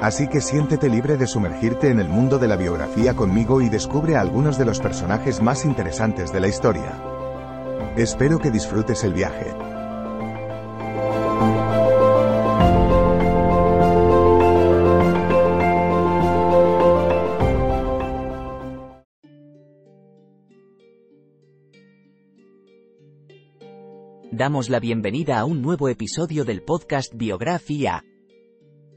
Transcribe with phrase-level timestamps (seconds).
[0.00, 4.14] Así que siéntete libre de sumergirte en el mundo de la biografía conmigo y descubre
[4.14, 7.02] a algunos de los personajes más interesantes de la historia.
[7.96, 9.52] Espero que disfrutes el viaje.
[24.30, 28.04] Damos la bienvenida a un nuevo episodio del podcast Biografía.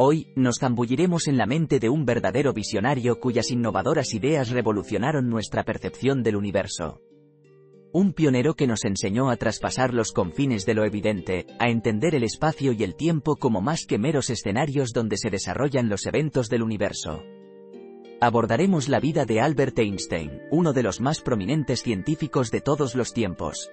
[0.00, 5.64] Hoy, nos zambulliremos en la mente de un verdadero visionario cuyas innovadoras ideas revolucionaron nuestra
[5.64, 7.00] percepción del universo.
[7.92, 12.22] Un pionero que nos enseñó a traspasar los confines de lo evidente, a entender el
[12.22, 16.62] espacio y el tiempo como más que meros escenarios donde se desarrollan los eventos del
[16.62, 17.24] universo.
[18.20, 23.12] Abordaremos la vida de Albert Einstein, uno de los más prominentes científicos de todos los
[23.12, 23.68] tiempos.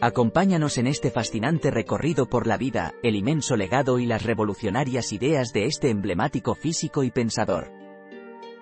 [0.00, 5.54] Acompáñanos en este fascinante recorrido por la vida, el inmenso legado y las revolucionarias ideas
[5.54, 7.70] de este emblemático físico y pensador.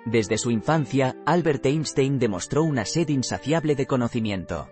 [0.05, 4.69] Desde su infancia, Albert Einstein demostró una sed insaciable de conocimiento.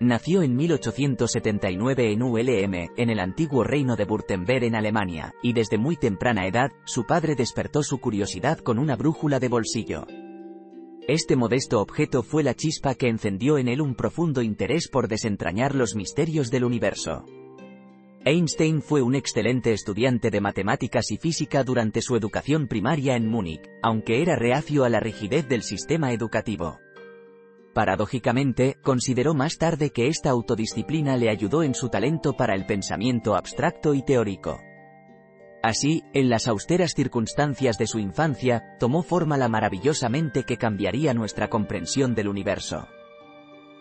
[0.00, 5.76] Nació en 1879 en ULM, en el antiguo reino de Württemberg en Alemania, y desde
[5.76, 10.06] muy temprana edad, su padre despertó su curiosidad con una brújula de bolsillo.
[11.08, 15.74] Este modesto objeto fue la chispa que encendió en él un profundo interés por desentrañar
[15.74, 17.24] los misterios del universo.
[18.26, 23.62] Einstein fue un excelente estudiante de matemáticas y física durante su educación primaria en Múnich,
[23.82, 26.78] aunque era reacio a la rigidez del sistema educativo.
[27.72, 33.34] Paradójicamente, consideró más tarde que esta autodisciplina le ayudó en su talento para el pensamiento
[33.34, 34.60] abstracto y teórico.
[35.62, 41.14] Así, en las austeras circunstancias de su infancia, tomó forma la maravillosa mente que cambiaría
[41.14, 42.86] nuestra comprensión del universo.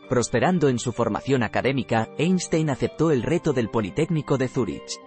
[0.09, 4.99] Prosperando en su formación académica, Einstein aceptó el reto del Politécnico de Zúrich.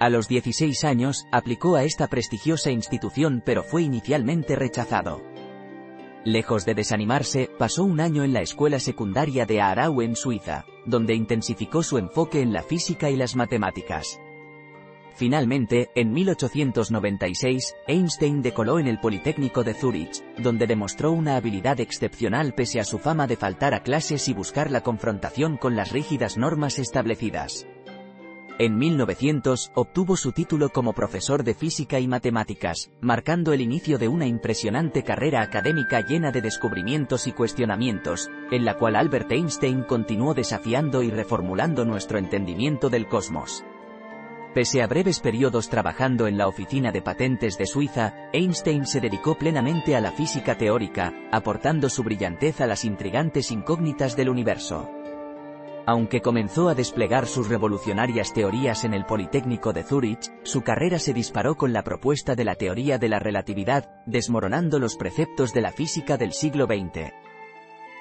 [0.00, 5.22] A los 16 años, aplicó a esta prestigiosa institución pero fue inicialmente rechazado.
[6.24, 11.14] Lejos de desanimarse, pasó un año en la escuela secundaria de Aarau en Suiza, donde
[11.14, 14.18] intensificó su enfoque en la física y las matemáticas.
[15.16, 22.52] Finalmente, en 1896, Einstein decoló en el Politécnico de Zúrich, donde demostró una habilidad excepcional
[22.52, 26.36] pese a su fama de faltar a clases y buscar la confrontación con las rígidas
[26.36, 27.66] normas establecidas.
[28.58, 34.08] En 1900, obtuvo su título como profesor de física y matemáticas, marcando el inicio de
[34.08, 40.34] una impresionante carrera académica llena de descubrimientos y cuestionamientos, en la cual Albert Einstein continuó
[40.34, 43.64] desafiando y reformulando nuestro entendimiento del cosmos.
[44.56, 49.36] Pese a breves periodos trabajando en la oficina de patentes de Suiza, Einstein se dedicó
[49.36, 54.88] plenamente a la física teórica, aportando su brillantez a las intrigantes incógnitas del universo.
[55.84, 61.12] Aunque comenzó a desplegar sus revolucionarias teorías en el Politécnico de Zúrich, su carrera se
[61.12, 65.70] disparó con la propuesta de la teoría de la relatividad, desmoronando los preceptos de la
[65.70, 67.12] física del siglo XX.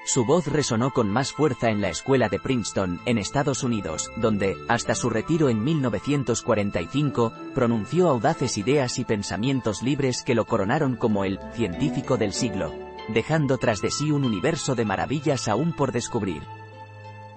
[0.08, 4.56] Su voz resonó con más fuerza en la escuela de Princeton, en Estados Unidos, donde,
[4.68, 11.26] hasta su retiro en 1945, pronunció audaces ideas y pensamientos libres que lo coronaron como
[11.26, 12.72] el científico del siglo,
[13.10, 16.44] dejando tras de sí un universo de maravillas aún por descubrir.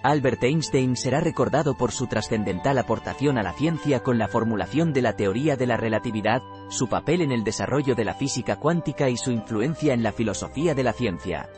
[0.03, 5.01] Albert Einstein será recordado por su trascendental aportación a la ciencia con la formulación de
[5.01, 9.17] la teoría de la relatividad, su papel en el desarrollo de la física cuántica y
[9.17, 11.49] su influencia en la filosofía de la ciencia.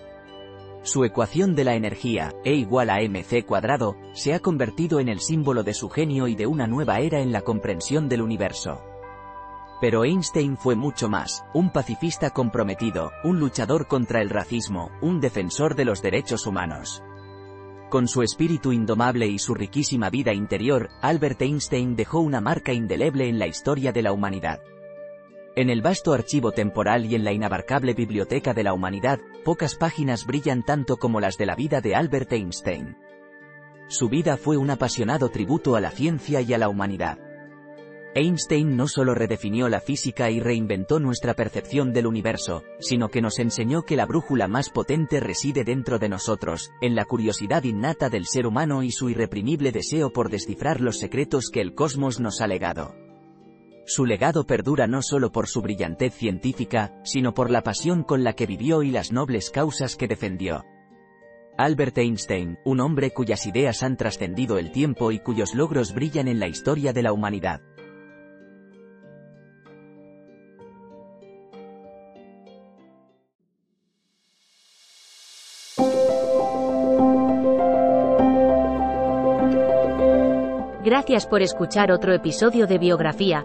[0.82, 5.21] Su ecuación de la energía, E igual a mc cuadrado, se ha convertido en el
[5.21, 8.82] símbolo de su genio y de una nueva era en la comprensión del universo.
[9.80, 15.74] Pero Einstein fue mucho más, un pacifista comprometido, un luchador contra el racismo, un defensor
[15.74, 17.03] de los derechos humanos.
[17.91, 23.28] Con su espíritu indomable y su riquísima vida interior, Albert Einstein dejó una marca indeleble
[23.28, 24.60] en la historia de la humanidad.
[25.60, 30.24] En el vasto archivo temporal y en la inabarcable biblioteca de la humanidad, pocas páginas
[30.24, 32.97] brillan tanto como las de la vida de Albert Einstein.
[33.86, 37.18] Su vida fue un apasionado tributo a la ciencia y a la humanidad.
[38.15, 43.39] Einstein no solo redefinió la física y reinventó nuestra percepción del universo, sino que nos
[43.39, 48.24] enseñó que la brújula más potente reside dentro de nosotros, en la curiosidad innata del
[48.24, 52.47] ser humano y su irreprimible deseo por descifrar los secretos que el cosmos nos ha
[52.47, 53.09] legado.
[53.86, 58.34] Su legado perdura no solo por su brillantez científica, sino por la pasión con la
[58.34, 60.65] que vivió y las nobles causas que defendió.
[61.59, 66.38] Albert Einstein, un hombre cuyas ideas han trascendido el tiempo y cuyos logros brillan en
[66.38, 67.60] la historia de la humanidad.
[80.83, 83.44] Gracias por escuchar otro episodio de Biografía,